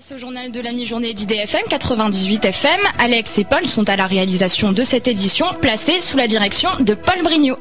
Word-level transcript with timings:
Au 0.00 0.18
journal 0.18 0.50
de 0.50 0.60
la 0.60 0.72
mi-journée 0.72 1.12
d'IDFM 1.12 1.60
98 1.68 2.46
FM. 2.46 2.80
Alex 2.98 3.36
et 3.36 3.44
Paul 3.44 3.66
sont 3.66 3.88
à 3.88 3.96
la 3.96 4.06
réalisation 4.06 4.72
de 4.72 4.82
cette 4.82 5.08
édition, 5.08 5.46
placée 5.60 6.00
sous 6.00 6.16
la 6.16 6.26
direction 6.26 6.70
de 6.80 6.94
Paul 6.94 7.22
Brignot. 7.22 7.58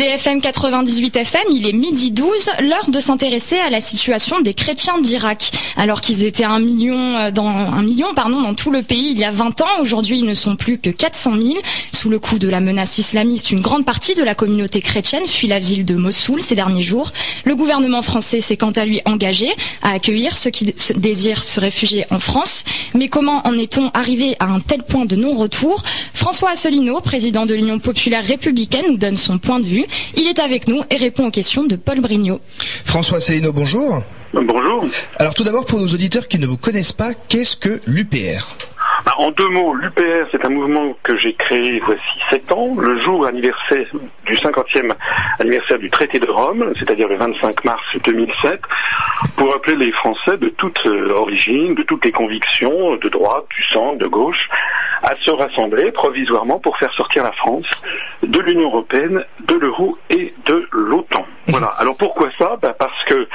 IDFM 0.00 0.40
98 0.40 1.14
FM, 1.14 1.42
il 1.52 1.68
est 1.68 1.74
midi 1.74 2.10
12, 2.10 2.26
l'heure 2.62 2.88
de 2.88 3.00
s'intéresser 3.00 3.58
à 3.58 3.68
la 3.68 3.82
situation 3.82 4.40
des 4.40 4.54
chrétiens 4.54 4.98
d'Irak. 4.98 5.52
Alors 5.76 6.00
qu'ils 6.00 6.24
étaient 6.24 6.44
un 6.44 6.58
million 6.58 7.16
euh, 7.16 7.30
dans 7.30 7.46
un 7.46 7.82
million 7.82 8.14
pardon 8.14 8.40
dans 8.40 8.54
tout 8.54 8.70
le 8.70 8.82
pays 8.82 9.10
il 9.10 9.18
y 9.18 9.24
a 9.24 9.30
20 9.30 9.60
ans, 9.60 9.80
aujourd'hui 9.82 10.20
ils 10.20 10.24
ne 10.24 10.32
sont 10.32 10.56
plus 10.56 10.78
que 10.78 10.88
400 10.88 11.32
000. 11.36 11.54
Sous 11.92 12.08
le 12.08 12.18
coup 12.18 12.38
de 12.38 12.48
la 12.48 12.60
menace 12.60 12.96
islamiste, 12.96 13.50
une 13.50 13.60
grande 13.60 13.84
partie 13.84 14.14
de 14.14 14.22
la 14.22 14.34
communauté 14.34 14.80
chrétienne 14.80 15.26
fuit 15.26 15.48
la 15.48 15.58
ville 15.58 15.84
de 15.84 15.94
Mossoul 15.96 16.40
ces 16.40 16.54
derniers 16.54 16.82
jours. 16.82 17.12
Le 17.44 17.54
gouvernement 17.54 18.00
français 18.00 18.40
s'est 18.40 18.56
quant 18.56 18.70
à 18.70 18.86
lui 18.86 19.02
engagé 19.04 19.50
à 19.82 19.90
accueillir 19.90 20.34
ceux 20.34 20.48
qui 20.50 20.72
désirent 20.96 21.44
se 21.44 21.60
réfugier 21.60 22.06
en 22.10 22.20
France. 22.20 22.64
Mais 22.94 23.08
comment 23.08 23.46
en 23.46 23.58
est-on 23.58 23.90
arrivé 23.90 24.34
à 24.40 24.46
un 24.46 24.60
tel 24.60 24.82
point 24.82 25.04
de 25.04 25.14
non-retour? 25.16 25.82
François 26.14 26.52
Asselineau, 26.52 27.00
président 27.02 27.44
de 27.44 27.52
l'Union 27.52 27.78
populaire 27.78 28.24
républicaine, 28.24 28.86
nous 28.88 28.96
donne 28.96 29.18
son 29.18 29.36
point 29.36 29.60
de 29.60 29.66
vue. 29.66 29.84
Il 30.16 30.26
est 30.26 30.38
avec 30.38 30.68
nous 30.68 30.82
et 30.90 30.96
répond 30.96 31.26
aux 31.26 31.30
questions 31.30 31.64
de 31.64 31.76
Paul 31.76 32.00
Brignot. 32.00 32.40
François 32.84 33.18
Asselineau, 33.18 33.52
bonjour. 33.52 34.02
Bonjour. 34.32 34.84
Alors 35.18 35.34
tout 35.34 35.42
d'abord, 35.42 35.66
pour 35.66 35.80
nos 35.80 35.88
auditeurs 35.88 36.28
qui 36.28 36.38
ne 36.38 36.46
vous 36.46 36.56
connaissent 36.56 36.92
pas, 36.92 37.14
qu'est-ce 37.14 37.56
que 37.56 37.80
l'UPR 37.86 38.56
bah, 39.04 39.14
en 39.18 39.30
deux 39.30 39.48
mots, 39.48 39.74
l'UPR, 39.74 40.28
c'est 40.30 40.44
un 40.44 40.50
mouvement 40.50 40.94
que 41.02 41.16
j'ai 41.16 41.34
créé 41.34 41.80
voici 41.80 42.02
sept 42.28 42.50
ans, 42.52 42.74
le 42.78 43.00
jour 43.00 43.26
anniversaire 43.26 43.86
du 44.26 44.34
50e 44.34 44.92
anniversaire 45.38 45.78
du 45.78 45.90
traité 45.90 46.18
de 46.18 46.28
Rome, 46.30 46.72
c'est-à-dire 46.78 47.08
le 47.08 47.16
25 47.16 47.64
mars 47.64 47.82
2007, 48.04 48.60
pour 49.36 49.54
appeler 49.54 49.86
les 49.86 49.92
Français 49.92 50.36
de 50.36 50.48
toute 50.50 50.78
euh, 50.86 51.12
origine, 51.12 51.74
de 51.74 51.82
toutes 51.82 52.04
les 52.04 52.12
convictions, 52.12 52.96
de 52.96 53.08
droite, 53.08 53.44
du 53.56 53.62
centre, 53.64 53.98
de 53.98 54.06
gauche, 54.06 54.48
à 55.02 55.14
se 55.24 55.30
rassembler 55.30 55.90
provisoirement 55.92 56.58
pour 56.58 56.76
faire 56.78 56.92
sortir 56.92 57.22
la 57.24 57.32
France 57.32 57.66
de 58.22 58.40
l'Union 58.40 58.68
européenne, 58.68 59.24
de 59.46 59.54
l'euro 59.54 59.96
et 60.10 60.34
de 60.46 60.68
l'OTAN. 60.72 61.24
Voilà. 61.48 61.66
Alors 61.78 61.96
pourquoi 61.96 62.30
ça? 62.38 62.56
Bah, 62.60 62.74
Parce 62.78 63.04
que 63.04 63.28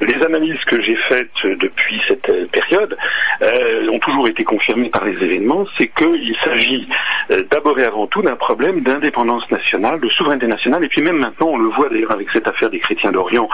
les 0.00 0.22
analyses 0.24 0.62
que 0.66 0.80
j'ai 0.80 0.96
faites 1.08 1.30
depuis 1.44 2.00
cette 2.08 2.28
euh, 2.30 2.46
période 2.50 2.96
euh, 3.42 3.88
ont 3.90 3.98
toujours 3.98 4.28
été 4.28 4.44
confirmées 4.44 4.88
par 4.88 5.04
les 5.04 5.12
événements, 5.12 5.66
c'est 5.78 5.88
qu'il 5.88 6.36
s'agit 6.42 6.88
euh, 7.30 7.42
d'abord 7.50 7.78
et 7.78 7.84
avant 7.84 8.06
tout 8.06 8.22
d'un 8.22 8.36
problème 8.36 8.80
d'indépendance 8.80 9.48
nationale, 9.50 10.00
de 10.00 10.08
souveraineté 10.08 10.46
nationale, 10.46 10.84
et 10.84 10.88
puis 10.88 11.02
même 11.02 11.18
maintenant 11.18 11.48
on 11.48 11.58
le 11.58 11.68
voit 11.68 11.88
d'ailleurs 11.88 12.12
avec 12.12 12.28
cette 12.32 12.48
affaire 12.48 12.70
des 12.70 12.78
chrétiens 12.78 13.12
d'Orient, 13.12 13.48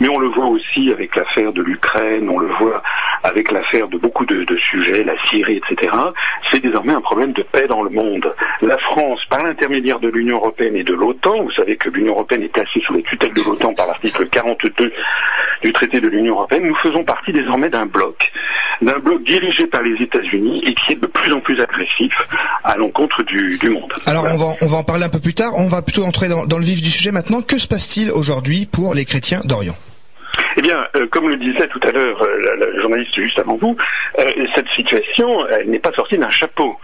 mais 0.00 0.08
on 0.08 0.18
le 0.18 0.28
voit 0.28 0.46
aussi 0.46 0.90
avec 0.90 1.14
l'affaire 1.14 1.52
de 1.52 1.62
l'Ukraine, 1.62 2.28
on 2.28 2.38
le 2.38 2.48
voit 2.48 2.82
avec 3.22 3.50
l'affaire 3.50 3.88
de 3.88 3.96
beaucoup 3.96 4.26
de, 4.26 4.44
de, 4.44 4.56
sujets, 4.56 5.04
la 5.04 5.14
Syrie, 5.26 5.60
etc. 5.66 5.92
C'est 6.50 6.60
désormais 6.60 6.92
un 6.92 7.00
problème 7.00 7.32
de 7.32 7.42
paix 7.42 7.66
dans 7.66 7.82
le 7.82 7.90
monde. 7.90 8.34
La 8.60 8.78
France, 8.78 9.24
par 9.30 9.42
l'intermédiaire 9.44 10.00
de 10.00 10.08
l'Union 10.08 10.36
européenne 10.36 10.76
et 10.76 10.84
de 10.84 10.92
l'OTAN, 10.92 11.42
vous 11.42 11.52
savez 11.52 11.76
que 11.76 11.88
l'Union 11.88 12.12
européenne 12.12 12.42
est 12.42 12.52
placée 12.52 12.80
sous 12.86 12.94
les 12.94 13.02
tutelles 13.02 13.32
de 13.32 13.42
l'OTAN 13.44 13.74
par 13.74 13.86
l'article 13.86 14.28
42 14.28 14.92
du 15.62 15.72
traité 15.72 16.00
de 16.00 16.08
l'Union 16.08 16.34
européenne, 16.34 16.66
nous 16.66 16.76
faisons 16.76 17.04
partie 17.04 17.32
désormais 17.32 17.70
d'un 17.70 17.86
bloc, 17.86 18.30
d'un 18.82 18.98
bloc 18.98 19.22
dirigé 19.24 19.66
par 19.66 19.82
les 19.82 19.94
États-Unis 20.02 20.62
et 20.66 20.74
qui 20.74 20.92
est 20.92 21.00
de 21.00 21.06
plus 21.06 21.32
en 21.32 21.40
plus 21.40 21.60
agressif 21.60 22.12
à 22.64 22.76
l'encontre 22.76 23.22
du, 23.22 23.58
monde. 23.70 23.92
Alors 24.06 24.24
on, 24.24 24.36
va, 24.36 24.54
on 24.60 24.66
va 24.66 24.76
en 24.78 24.84
parler 24.84 25.04
un 25.04 25.08
peu 25.08 25.20
plus 25.20 25.34
tard, 25.34 25.52
on 25.56 25.68
va 25.68 25.82
plutôt 25.82 26.04
entrer 26.04 26.28
dans, 26.28 26.58
le 26.58 26.64
vif 26.64 26.82
du 26.82 26.90
sujet 26.90 27.12
maintenant. 27.12 27.40
Que 27.42 27.58
se 27.58 27.66
passe-t-il 27.66 28.10
aujourd'hui 28.10 28.66
pour 28.66 28.94
les 28.94 29.04
chrétiens 29.04 29.40
d'Orient? 29.44 29.76
Eh 30.56 30.62
bien, 30.62 30.86
euh, 30.96 31.06
comme 31.08 31.28
le 31.28 31.36
disait 31.36 31.68
tout 31.68 31.80
à 31.82 31.92
l'heure 31.92 32.22
euh, 32.22 32.56
la, 32.58 32.80
journaliste 32.80 33.14
juste 33.14 33.38
avant 33.38 33.56
vous, 33.56 33.76
euh, 34.18 34.46
cette 34.54 34.68
situation 34.68 35.46
n'est 35.66 35.78
pas 35.78 35.92
sortie 35.92 36.18
d'un 36.18 36.30
chapeau. 36.30 36.76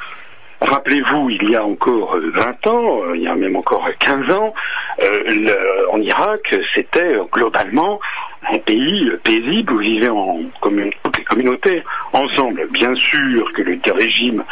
Rappelez-vous, 0.60 1.30
il 1.30 1.50
y 1.50 1.56
a 1.56 1.64
encore 1.64 2.16
20 2.18 2.66
ans, 2.66 3.14
il 3.14 3.22
y 3.22 3.28
a 3.28 3.34
même 3.34 3.56
encore 3.56 3.88
15 3.98 4.30
ans, 4.30 4.54
en 5.90 6.00
Irak, 6.00 6.54
c'était 6.74 7.16
globalement 7.32 7.98
un 8.52 8.58
pays 8.58 9.10
paisible 9.22 9.72
où 9.72 9.78
vivaient 9.78 10.08
en 10.08 10.40
toutes 11.02 11.18
les 11.18 11.24
communautés 11.24 11.82
ensemble. 12.12 12.66
Bien 12.70 12.94
sûr 12.94 13.52
que 13.52 13.62
le 13.62 13.78
régime 13.92 14.44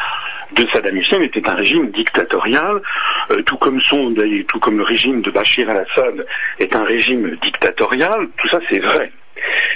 de 0.53 0.67
Saddam 0.73 0.97
Hussein 0.97 1.21
était 1.21 1.47
un 1.49 1.55
régime 1.55 1.91
dictatorial, 1.91 2.81
euh, 3.31 3.43
tout 3.43 3.57
comme 3.57 3.81
son, 3.81 4.15
tout 4.47 4.61
comme 4.61 4.79
le 4.79 4.85
régime 4.85 5.21
de 5.21 5.31
Bachir 5.31 5.69
al-Assad 5.69 6.27
est 6.59 6.75
un 6.75 6.85
régime 6.85 7.37
dictatorial. 7.43 8.29
Tout 8.37 8.49
ça, 8.49 8.59
c'est 8.71 8.81
vrai. 8.81 9.13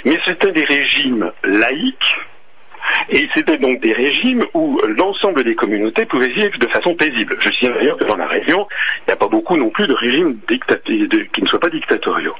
Mais 0.05 0.19
c'était 0.25 0.51
des 0.51 0.65
régimes 0.65 1.31
laïques 1.43 2.17
et 3.09 3.29
c'était 3.33 3.57
donc 3.57 3.79
des 3.81 3.93
régimes 3.93 4.45
où 4.53 4.79
l'ensemble 4.97 5.43
des 5.43 5.55
communautés 5.55 6.05
pouvaient 6.05 6.27
vivre 6.29 6.57
de 6.57 6.67
façon 6.67 6.95
paisible. 6.95 7.35
Je 7.39 7.49
sais 7.49 7.69
d'ailleurs 7.69 7.97
que 7.97 8.05
dans 8.05 8.17
la 8.17 8.27
région, 8.27 8.67
il 8.99 9.09
n'y 9.09 9.13
a 9.13 9.17
pas 9.17 9.27
beaucoup 9.27 9.57
non 9.57 9.69
plus 9.69 9.87
de 9.87 9.93
régimes 9.93 10.37
qui 10.47 11.41
ne 11.41 11.47
soient 11.47 11.59
pas 11.59 11.69
dictatoriaux. 11.69 12.35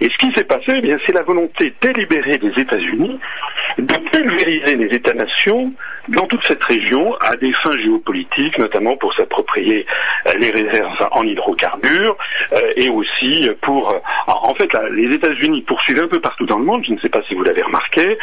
Et 0.00 0.08
ce 0.08 0.18
qui 0.18 0.32
s'est 0.32 0.44
passé, 0.44 0.74
eh 0.76 0.80
bien, 0.80 0.98
c'est 1.06 1.12
la 1.12 1.22
volonté 1.22 1.74
délibérée 1.80 2.38
des 2.38 2.52
États-Unis 2.60 3.18
de 3.78 3.94
pulvériser 4.10 4.76
les 4.76 4.94
États-nations 4.94 5.72
dans 6.08 6.26
toute 6.26 6.44
cette 6.44 6.62
région 6.64 7.14
à 7.20 7.36
des 7.36 7.52
fins 7.52 7.76
géopolitiques, 7.76 8.58
notamment 8.58 8.96
pour 8.96 9.14
s'approprier 9.14 9.86
euh, 10.26 10.32
les 10.38 10.50
réserves 10.50 11.08
en 11.12 11.22
hydrocarbures 11.24 12.16
euh, 12.52 12.72
et 12.76 12.88
aussi 12.88 13.50
pour... 13.62 13.92
Euh, 13.92 13.98
en 14.26 14.54
fait, 14.54 14.70
les 14.92 15.14
États-Unis 15.14 15.62
poursuivent 15.62 16.00
un 16.00 16.08
peu 16.08 16.20
partout 16.20 16.46
dans 16.46 16.58
le 16.58 16.64
monde, 16.64 16.84
je 16.86 16.92
ne 16.92 16.98
sais 17.00 17.08
pas 17.08 17.22
si 17.28 17.34
vous 17.34 17.42
l'avez 17.42 17.62
remarqué, 17.62 18.16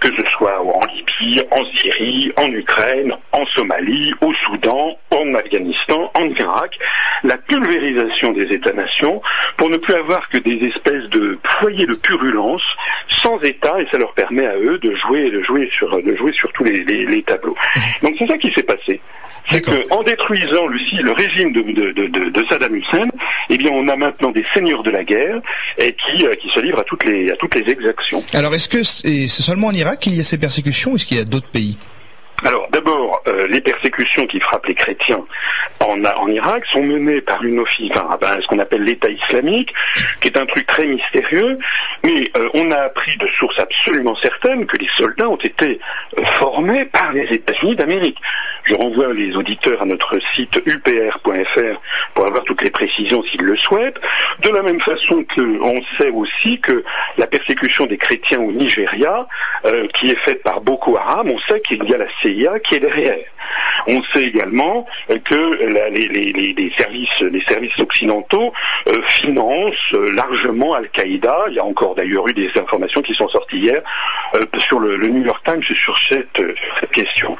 que 0.00 0.08
ce 0.16 0.22
soit 0.30 0.60
en 0.60 0.84
Libye, 0.86 1.15
en 1.20 1.64
Syrie, 1.76 2.32
en 2.36 2.52
Ukraine, 2.52 3.12
en 3.32 3.46
Somalie, 3.46 4.12
au 4.20 4.32
Soudan, 4.34 4.96
en 5.10 5.34
Afghanistan, 5.34 6.10
en 6.14 6.26
Irak, 6.26 6.78
la 7.24 7.36
pulvérisation 7.36 8.32
des 8.32 8.52
États-nations 8.52 9.22
pour 9.56 9.70
ne 9.70 9.76
plus 9.76 9.94
avoir 9.94 10.28
que 10.28 10.38
des 10.38 10.56
espèces 10.66 11.08
de 11.10 11.38
foyers 11.60 11.86
de 11.86 11.94
purulence 11.94 12.62
sans 13.08 13.40
État 13.40 13.80
et 13.80 13.86
ça 13.90 13.98
leur 13.98 14.12
permet 14.14 14.46
à 14.46 14.56
eux 14.56 14.78
de 14.78 14.94
jouer, 14.96 15.30
de 15.30 15.42
jouer 15.42 15.70
sur, 15.76 16.02
de 16.02 16.16
jouer 16.16 16.32
sur 16.32 16.52
tous 16.52 16.64
les, 16.64 17.22
tableaux. 17.26 17.56
Donc 18.02 18.14
c'est 18.18 18.26
ça 18.26 18.38
qui 18.38 18.52
s'est 18.52 18.62
passé. 18.62 19.00
C'est 19.50 19.62
qu'en 19.62 20.02
détruisant 20.02 20.66
le, 20.66 21.02
le 21.02 21.12
régime 21.12 21.52
de, 21.52 22.46
Saddam 22.48 22.74
Hussein, 22.74 23.08
eh 23.48 23.56
bien, 23.56 23.70
on 23.72 23.86
a 23.88 23.94
maintenant 23.94 24.32
des 24.32 24.44
seigneurs 24.52 24.82
de 24.82 24.90
la 24.90 25.04
guerre 25.04 25.40
et 25.78 25.94
qui, 25.94 26.26
euh, 26.26 26.34
qui 26.34 26.48
se 26.48 26.58
livrent 26.60 26.80
à 26.80 26.84
toutes 26.84 27.04
les, 27.04 27.30
à 27.30 27.36
toutes 27.36 27.54
les 27.54 27.70
exactions. 27.70 28.24
Alors, 28.34 28.54
est-ce 28.54 28.68
que 28.68 28.82
c'est 28.82 29.28
seulement 29.28 29.68
en 29.68 29.72
Irak 29.72 30.00
qu'il 30.00 30.16
y 30.16 30.20
a 30.20 30.24
ces 30.24 30.38
persécutions 30.38 30.92
ou 30.92 30.96
est-ce 30.96 31.06
qu'il 31.06 31.16
y 31.16 31.20
a 31.20 31.24
d'autres 31.24 31.50
pays? 31.50 31.78
Alors 32.44 32.68
d'abord, 32.70 33.22
euh, 33.28 33.46
les 33.48 33.60
persécutions 33.60 34.26
qui 34.26 34.40
frappent 34.40 34.66
les 34.66 34.74
chrétiens 34.74 35.24
en, 36.04 36.28
Irak 36.28 36.64
sont 36.66 36.82
menées 36.82 37.20
par 37.20 37.42
une 37.44 37.58
office, 37.58 37.92
enfin, 37.94 38.38
ce 38.40 38.46
qu'on 38.46 38.58
appelle 38.58 38.82
l'État 38.82 39.08
islamique, 39.08 39.72
qui 40.20 40.28
est 40.28 40.38
un 40.38 40.46
truc 40.46 40.66
très 40.66 40.84
mystérieux, 40.86 41.58
mais 42.04 42.30
euh, 42.36 42.48
on 42.54 42.70
a 42.70 42.78
appris 42.82 43.16
de 43.16 43.26
sources 43.38 43.58
absolument 43.58 44.16
certaines 44.16 44.66
que 44.66 44.76
les 44.76 44.88
soldats 44.96 45.28
ont 45.28 45.36
été 45.36 45.80
euh, 46.18 46.24
formés 46.38 46.84
par 46.86 47.12
les 47.12 47.24
États-Unis 47.24 47.76
d'Amérique. 47.76 48.18
Je 48.64 48.74
renvoie 48.74 49.12
les 49.12 49.34
auditeurs 49.36 49.80
à 49.82 49.84
notre 49.84 50.18
site 50.34 50.56
upr.fr 50.66 51.80
pour 52.14 52.26
avoir 52.26 52.44
toutes 52.44 52.62
les 52.62 52.70
précisions 52.70 53.22
s'ils 53.24 53.42
le 53.42 53.56
souhaitent. 53.56 54.00
De 54.42 54.50
la 54.50 54.62
même 54.62 54.80
façon 54.80 55.24
qu'on 55.34 55.80
sait 55.98 56.10
aussi 56.10 56.60
que 56.60 56.84
la 57.16 57.26
persécution 57.26 57.86
des 57.86 57.96
chrétiens 57.96 58.40
au 58.40 58.50
Nigeria, 58.50 59.26
qui 59.94 60.10
est 60.10 60.18
faite 60.24 60.42
par 60.42 60.60
Boko 60.60 60.96
Haram, 60.96 61.30
on 61.30 61.38
sait 61.48 61.60
qu'il 61.60 61.82
y 61.84 61.94
a 61.94 61.98
la 61.98 62.06
CIA 62.20 62.58
qui 62.60 62.76
est 62.76 62.80
derrière. 62.80 63.24
On 63.86 64.02
sait 64.12 64.24
également 64.24 64.86
que 65.24 65.85
les, 65.90 66.72
services, 66.76 67.20
les 67.20 67.44
services 67.44 67.78
occidentaux 67.78 68.52
euh, 68.88 69.02
financent 69.06 69.74
euh, 69.94 70.12
largement 70.12 70.74
Al-Qaïda. 70.74 71.46
Il 71.48 71.54
y 71.54 71.58
a 71.58 71.64
encore 71.64 71.94
d'ailleurs 71.94 72.26
eu 72.28 72.34
des 72.34 72.50
informations 72.56 73.02
qui 73.02 73.14
sont 73.14 73.28
sorties 73.28 73.58
hier 73.58 73.82
euh, 74.34 74.44
sur 74.58 74.78
le, 74.80 74.96
New 74.96 75.24
York 75.24 75.42
Times 75.44 75.62
sur 75.62 75.96
cette, 76.08 76.40
question. 76.92 77.36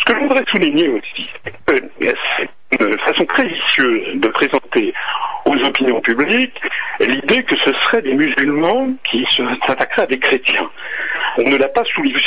Ce 0.00 0.04
que 0.04 0.18
je 0.18 0.24
voudrais 0.24 0.44
souligner 0.48 0.88
aussi, 0.88 1.28
c'est 1.66 2.80
une 2.80 2.98
façon 2.98 3.24
très 3.24 3.46
vicieuse 3.46 4.20
de 4.20 4.28
présenter 4.28 4.92
aux 5.46 5.56
opinions 5.64 6.00
publiques 6.00 6.60
l'idée 7.00 7.42
que 7.42 7.56
ce 7.56 7.72
seraient 7.72 8.02
des 8.02 8.14
musulmans 8.14 8.88
qui 9.08 9.26
s'attaqueraient 9.66 10.02
à 10.02 10.06
des 10.06 10.18
chrétiens. 10.18 10.68
On 11.38 11.48
ne 11.48 11.56
l'a 11.56 11.68
pas 11.68 11.84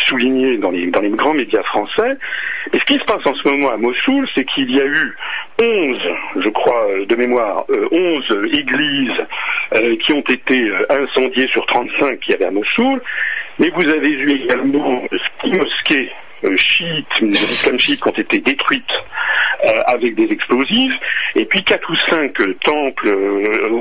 souligné 0.07 0.57
dans 0.57 0.71
les, 0.71 0.87
grands 0.89 1.33
médias 1.33 1.63
français. 1.63 2.17
Et 2.71 2.79
ce 2.79 2.85
qui 2.85 2.93
se 2.93 3.03
passe 3.03 3.25
en 3.25 3.35
ce 3.35 3.47
moment 3.47 3.69
à 3.69 3.77
Mossoul, 3.77 4.25
c'est 4.33 4.45
qu'il 4.45 4.73
y 4.73 4.79
a 4.79 4.85
eu 4.85 5.17
11, 5.61 5.97
je 6.37 6.49
crois 6.49 6.87
de 7.05 7.15
mémoire, 7.15 7.65
11 7.69 8.31
euh, 8.31 8.45
églises 8.53 9.25
euh, 9.73 9.97
qui 9.97 10.13
ont 10.13 10.23
été 10.29 10.69
euh, 10.69 10.85
incendiées 10.89 11.47
sur 11.47 11.65
35 11.65 12.21
qu'il 12.21 12.31
y 12.31 12.35
avait 12.35 12.45
à 12.45 12.51
Mossoul. 12.51 13.01
Mais 13.59 13.69
vous 13.75 13.85
avez 13.85 14.09
eu 14.09 14.31
également 14.43 15.03
six 15.43 15.51
mosquées 15.51 16.09
chiites, 16.55 17.19
l'islam 17.21 17.79
chiite, 17.79 18.05
ont 18.05 18.11
été 18.11 18.39
détruites 18.39 18.93
avec 19.85 20.15
des 20.15 20.31
explosifs, 20.31 20.93
et 21.35 21.45
puis 21.45 21.63
quatre 21.63 21.89
ou 21.89 21.95
cinq 21.95 22.33
temples 22.61 23.15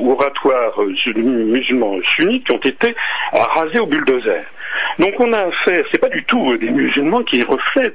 oratoires 0.04 0.78
musulmans 1.16 1.96
sunnites 2.16 2.50
ont 2.50 2.58
été 2.58 2.94
rasés 3.32 3.78
au 3.78 3.86
bulldozer. 3.86 4.44
Donc 4.98 5.14
on 5.18 5.32
a 5.32 5.46
affaire, 5.46 5.84
c'est 5.90 5.98
pas 5.98 6.08
du 6.08 6.22
tout 6.24 6.56
des 6.58 6.70
musulmans 6.70 7.22
qui 7.22 7.42
reflètent 7.42 7.94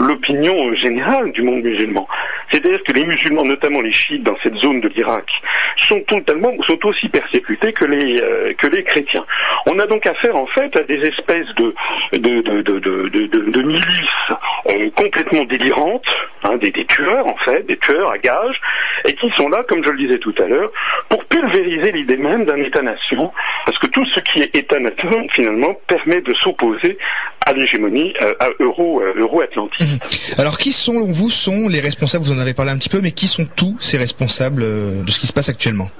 l'opinion 0.00 0.74
générale 0.74 1.30
du 1.32 1.42
monde 1.42 1.62
musulman. 1.62 2.08
C'est-à-dire 2.50 2.82
que 2.82 2.92
les 2.92 3.04
musulmans, 3.04 3.44
notamment 3.44 3.80
les 3.80 3.92
chiites 3.92 4.22
dans 4.22 4.36
cette 4.42 4.56
zone 4.56 4.80
de 4.80 4.88
l'Irak, 4.88 5.30
sont 5.88 6.00
totalement, 6.00 6.52
sont 6.66 6.84
aussi 6.86 7.08
persécutés 7.08 7.72
que 7.72 7.84
les, 7.84 8.20
euh, 8.20 8.50
que 8.58 8.66
les 8.66 8.82
chrétiens. 8.82 9.24
On 9.66 9.78
a 9.78 9.86
donc 9.86 10.06
affaire 10.06 10.34
en 10.36 10.46
fait 10.46 10.74
à 10.76 10.82
des 10.82 11.00
espèces 11.06 11.46
de, 11.56 11.74
de, 12.12 12.40
de, 12.40 12.78
de, 12.78 13.62
milices 13.62 14.32
euh, 14.68 14.90
complètement 14.96 15.44
délirantes, 15.44 16.16
hein, 16.44 16.56
des, 16.56 16.72
tueurs 16.72 17.26
en 17.26 17.36
fait, 17.36 17.66
des 17.66 17.76
tueurs 17.76 18.10
à 18.10 18.18
gages, 18.18 18.60
et 19.06 19.14
qui 19.14 19.30
sont 19.30 19.48
là, 19.48 19.62
comme 19.68 19.84
je 19.84 19.90
le 19.90 19.98
disais 19.98 20.18
tout 20.18 20.34
à 20.38 20.46
l'heure, 20.46 20.72
pour 21.08 21.24
pulvériser 21.26 21.92
l'idée 21.92 22.16
même 22.16 22.46
d'un 22.46 22.56
État-nation, 22.56 23.32
parce 23.66 23.78
que 23.78 23.86
tout 23.88 24.04
ce 24.06 24.20
qui 24.20 24.42
est 24.42 24.56
État-nation, 24.56 25.28
finalement, 25.32 25.74
permet 25.86 26.20
de 26.22 26.34
s'opposer 26.34 26.98
à 27.46 27.52
l'hégémonie 27.52 28.14
euh, 28.22 28.34
euro, 28.60 29.02
euro-atlantique. 29.16 29.89
Alors 30.38 30.58
qui 30.58 30.72
sont, 30.72 31.06
vous, 31.06 31.30
sont 31.30 31.68
les 31.68 31.80
responsables, 31.80 32.24
vous 32.24 32.32
en 32.32 32.38
avez 32.38 32.54
parlé 32.54 32.70
un 32.72 32.78
petit 32.78 32.88
peu, 32.88 33.00
mais 33.00 33.12
qui 33.12 33.26
sont 33.26 33.46
tous 33.56 33.76
ces 33.80 33.98
responsables 33.98 34.62
de 34.62 35.10
ce 35.10 35.18
qui 35.18 35.26
se 35.26 35.32
passe 35.32 35.48
actuellement? 35.48 35.90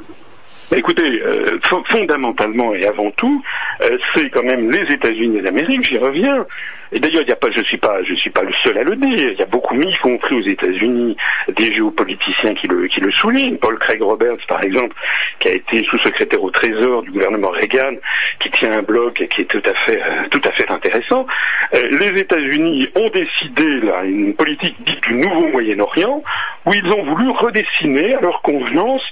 Écoutez, 0.75 1.21
euh, 1.23 1.59
fondamentalement 1.89 2.75
et 2.75 2.87
avant 2.87 3.11
tout, 3.13 3.43
euh, 3.83 3.99
c'est 4.15 4.31
quand 4.31 4.45
même 4.45 4.71
les 4.71 4.93
États-Unis 4.93 5.43
d'Amérique. 5.43 5.85
J'y 5.85 5.99
reviens. 5.99 6.47
Et 6.93 6.99
d'ailleurs, 6.99 7.23
il 7.27 7.33
a 7.33 7.37
pas, 7.37 7.51
je 7.51 7.63
suis 7.63 7.77
pas, 7.77 8.03
je 8.03 8.15
suis 8.15 8.31
pas 8.31 8.43
le 8.43 8.53
seul 8.63 8.77
à 8.79 8.83
le 8.83 8.97
dire. 8.97 9.31
Il 9.33 9.39
y 9.39 9.43
a 9.43 9.47
beaucoup, 9.47 9.75
y 9.81 9.97
compris 9.99 10.35
aux 10.35 10.47
États-Unis, 10.47 11.17
des 11.57 11.73
géopoliticiens 11.73 12.55
qui 12.55 12.67
le, 12.67 12.87
qui 12.89 13.01
le 13.01 13.13
soulignent. 13.13 13.57
Paul 13.59 13.79
Craig 13.79 14.03
Roberts, 14.03 14.45
par 14.49 14.63
exemple, 14.65 14.97
qui 15.39 15.49
a 15.49 15.53
été 15.53 15.85
sous-secrétaire 15.85 16.43
au 16.43 16.51
Trésor 16.51 17.03
du 17.03 17.13
gouvernement 17.13 17.51
Reagan, 17.51 17.95
qui 18.41 18.51
tient 18.51 18.73
un 18.73 18.83
blog 18.83 19.15
qui 19.15 19.43
est 19.43 19.45
tout 19.45 19.63
à 19.65 19.75
fait, 19.75 20.03
euh, 20.03 20.29
tout 20.31 20.41
à 20.45 20.53
fait 20.53 20.71
intéressant. 20.71 21.27
Euh, 21.75 21.89
les 21.99 22.21
États-Unis 22.21 22.89
ont 22.97 23.11
décidé 23.11 23.81
là 23.81 24.05
une 24.05 24.35
politique 24.35 24.77
dite 24.85 25.03
du 25.05 25.15
nouveau 25.15 25.49
Moyen-Orient, 25.49 26.23
où 26.67 26.75
ils 26.75 26.87
ont 26.87 27.05
voulu 27.05 27.31
redessiner 27.31 28.15
à 28.15 28.21
leur 28.21 28.43
convenance 28.43 29.03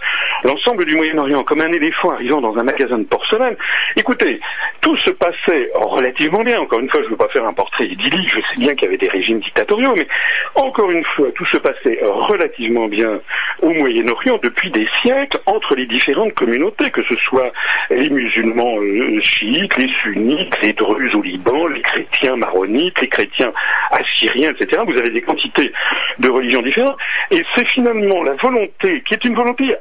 l'ensemble 0.44 0.84
du 0.84 0.96
Moyen-Orient 0.96 1.44
comme 1.44 1.60
un 1.60 1.72
éléphant 1.72 2.10
arrivant 2.10 2.40
dans 2.40 2.56
un 2.56 2.62
magasin 2.62 2.98
de 2.98 3.04
porcelaine. 3.04 3.56
Écoutez, 3.96 4.40
tout 4.80 4.96
se 4.98 5.10
passait 5.10 5.70
relativement 5.74 6.42
bien. 6.42 6.60
Encore 6.60 6.80
une 6.80 6.90
fois, 6.90 7.00
je 7.00 7.06
ne 7.06 7.10
veux 7.10 7.16
pas 7.16 7.28
faire 7.28 7.46
un 7.46 7.52
je 7.78 8.40
sais 8.40 8.56
bien 8.58 8.74
qu'il 8.74 8.84
y 8.84 8.88
avait 8.88 8.98
des 8.98 9.08
régimes 9.08 9.40
dictatoriaux, 9.40 9.94
mais 9.96 10.06
encore 10.54 10.90
une 10.90 11.04
fois, 11.04 11.30
tout 11.34 11.46
se 11.46 11.56
passait 11.56 12.00
relativement 12.02 12.88
bien 12.88 13.20
au 13.62 13.70
Moyen-Orient 13.70 14.38
depuis 14.42 14.70
des 14.70 14.86
siècles 15.02 15.38
entre 15.46 15.74
les 15.74 15.86
différentes 15.86 16.34
communautés, 16.34 16.90
que 16.90 17.02
ce 17.04 17.14
soit 17.16 17.52
les 17.90 18.10
musulmans 18.10 18.78
euh, 18.78 19.20
chiites, 19.20 19.76
les 19.76 19.90
sunnites, 20.00 20.56
les 20.62 20.72
druzes 20.72 21.14
au 21.14 21.22
Liban, 21.22 21.66
les 21.68 21.82
chrétiens 21.82 22.36
maronites, 22.36 23.00
les 23.00 23.08
chrétiens 23.08 23.52
assyriens, 23.90 24.52
etc. 24.52 24.82
Vous 24.86 24.96
avez 24.96 25.10
des 25.10 25.22
quantités 25.22 25.72
de 26.18 26.28
religions 26.28 26.62
différentes. 26.62 26.98
Et 27.30 27.44
c'est 27.54 27.66
finalement 27.68 28.22
la 28.22 28.34
volonté, 28.34 29.02
qui 29.02 29.14
est 29.14 29.24
une 29.24 29.34
volonté 29.34 29.74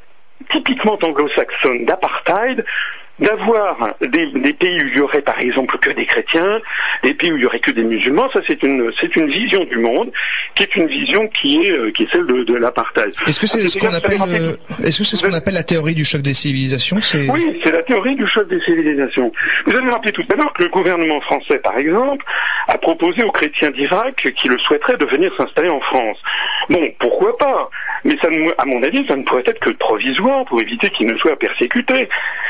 typiquement 0.50 0.98
anglo-saxonne 1.02 1.86
d'apartheid, 1.86 2.64
d'avoir 3.20 3.96
des, 4.02 4.54
pays 4.54 4.84
où 4.84 4.88
il 4.88 4.98
y 4.98 5.02
aurait 5.02 5.22
par 5.22 5.40
exemple 5.40 5.78
que 5.80 5.92
des 5.92 6.06
chrétiens, 6.06 6.60
des 7.04 7.14
pays 7.14 7.32
où 7.32 7.38
il 7.38 7.44
y 7.44 7.46
aurait 7.46 7.60
que 7.60 7.72
des 7.72 7.84
musulmans, 7.84 8.30
ça 8.32 8.42
c'est 8.48 8.62
une 8.64 8.92
c'est 9.00 9.16
une 9.16 9.30
vision 9.30 9.64
du 9.66 9.78
monde 9.78 10.12
qui 10.56 10.64
est 10.64 10.76
une 10.76 10.88
vision 10.88 11.28
qui 11.28 11.58
est 11.64 11.72
euh, 11.72 11.92
qui 11.92 12.04
est 12.04 12.12
celle 12.12 12.26
de, 12.28 12.44
de 12.44 12.56
l'apartheid. 12.56 13.14
Est-ce 13.28 13.40
que 13.40 13.48
c'est 13.48 13.68
ce 13.68 13.80
qu'on 13.80 13.94
appelle 13.94 14.22
euh, 14.22 14.54
est-ce 14.84 15.00
que 15.00 15.04
c'est 15.04 15.16
ce 15.16 15.26
qu'on 15.26 15.34
appelle 15.34 15.56
la 15.56 15.64
théorie 15.64 15.96
du 15.96 16.06
choc 16.06 16.22
des 16.22 16.34
civilisations 16.34 16.98
Oui, 17.30 17.60
c'est 17.64 17.72
la 17.72 17.84
théorie 17.84 18.16
du 18.16 18.28
choc 18.28 18.48
des 18.48 18.60
civilisations. 18.62 19.32
Vous 19.66 19.76
avez 19.76 19.90
rappelé 19.90 20.12
tout 20.12 20.26
à 20.32 20.36
l'heure 20.36 20.54
que 20.54 20.64
le 20.64 20.70
gouvernement 20.70 21.22
français 21.22 21.60
par 21.60 21.78
exemple 21.78 22.26
a 22.68 22.78
proposé 22.78 23.24
aux 23.24 23.32
chrétiens 23.32 23.72
d'Irak 23.72 24.34
qui 24.40 24.48
le 24.48 24.58
souhaiteraient 24.60 24.98
de 24.98 25.06
venir 25.06 25.32
s'installer 25.38 25.70
en 25.70 25.82
France. 25.82 26.18
Bon, 26.70 26.94
pourquoi 27.00 27.38
pas? 27.38 27.70
Mais 28.04 28.16
ça, 28.22 28.30
à 28.58 28.66
mon 28.66 28.82
avis, 28.84 29.06
ça 29.08 29.16
ne 29.16 29.24
pourrait 29.24 29.44
être 29.46 29.60
que 29.60 29.70
provisoire 29.72 30.46
pour 30.46 30.62
éviter 30.62 30.90
qu'ils 30.90 31.08
ne 31.08 31.18
soient 31.18 31.38
persécutés. 31.38 32.10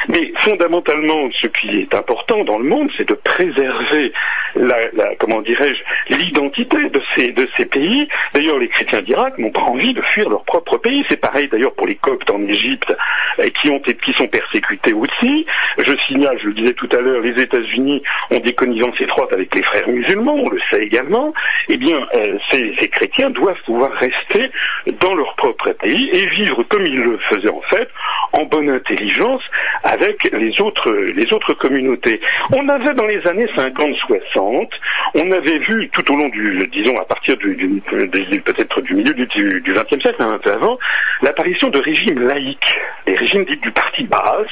Mais 0.09 0.31
fondamentalement, 0.37 1.29
ce 1.33 1.47
qui 1.47 1.81
est 1.81 1.93
important 1.93 2.43
dans 2.43 2.57
le 2.57 2.65
monde, 2.65 2.89
c'est 2.97 3.07
de 3.07 3.13
préserver 3.13 4.11
la, 4.55 4.75
comment 5.19 5.41
dirais-je, 5.41 6.15
l'identité 6.15 6.89
de 6.89 7.01
ces, 7.15 7.31
de 7.31 7.47
ces 7.55 7.65
pays. 7.65 8.07
D'ailleurs, 8.33 8.57
les 8.57 8.69
chrétiens 8.69 9.01
d'Irak 9.01 9.37
n'ont 9.37 9.51
pas 9.51 9.61
envie 9.61 9.93
de 9.93 10.01
fuir 10.01 10.29
leur 10.29 10.43
propre 10.45 10.77
pays. 10.77 11.05
C'est 11.09 11.21
pareil 11.21 11.47
d'ailleurs 11.47 11.73
pour 11.73 11.87
les 11.87 11.95
Coptes 11.95 12.29
en 12.29 12.41
Égypte, 12.47 12.95
euh, 13.39 13.49
qui, 13.61 13.69
ont, 13.69 13.79
qui 13.79 14.13
sont 14.13 14.27
persécutés 14.27 14.93
aussi. 14.93 15.45
Je 15.77 15.93
signale, 16.07 16.37
je 16.41 16.47
le 16.47 16.53
disais 16.53 16.73
tout 16.73 16.89
à 16.91 17.01
l'heure, 17.01 17.21
les 17.21 17.41
États-Unis 17.41 18.01
ont 18.31 18.39
des 18.39 18.53
connivences 18.53 18.99
étroites 18.99 19.31
avec 19.33 19.53
les 19.53 19.63
frères 19.63 19.87
musulmans, 19.87 20.35
on 20.35 20.49
le 20.49 20.59
sait 20.71 20.83
également. 20.83 21.33
Eh 21.69 21.77
bien, 21.77 22.07
euh, 22.15 22.37
ces, 22.49 22.75
ces 22.79 22.89
chrétiens 22.89 23.29
doivent 23.29 23.61
pouvoir 23.65 23.91
rester 24.09 24.51
dans 24.99 25.13
leur 25.13 25.35
propre 25.35 25.71
pays 25.73 26.09
et 26.11 26.27
vivre 26.27 26.63
comme 26.63 26.85
ils 26.85 26.99
le 26.99 27.17
faisaient 27.29 27.49
en 27.49 27.61
fait, 27.69 27.89
en 28.33 28.43
bonne 28.43 28.69
intelligence 28.69 29.41
avec 29.83 30.29
les 30.31 30.59
autres, 30.61 30.91
les 30.91 31.31
autres 31.33 31.53
communautés. 31.53 32.19
On 32.53 32.67
avait 32.69 32.93
dans 32.93 33.05
les 33.05 33.25
années 33.27 33.47
50-60, 33.57 34.69
on 35.15 35.31
avait 35.31 35.59
vu 35.59 35.89
tout 35.89 36.11
au 36.11 36.17
long 36.17 36.29
du, 36.29 36.67
disons 36.71 36.97
à 36.97 37.05
partir 37.05 37.37
du, 37.37 37.81
peut-être 37.89 38.81
du 38.81 38.95
milieu 38.95 39.13
du 39.13 39.63
XXe 39.65 40.01
siècle, 40.01 40.21
un 40.21 40.37
peu 40.37 40.51
avant, 40.51 40.77
l'apparition 41.21 41.69
de 41.69 41.79
régimes 41.79 42.21
laïques, 42.21 42.75
les 43.05 43.15
régimes 43.15 43.45
dits 43.45 43.57
du 43.57 43.71
parti 43.71 44.03
basse, 44.03 44.47